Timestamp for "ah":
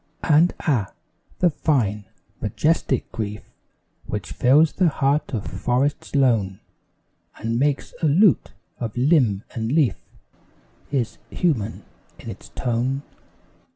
0.61-0.91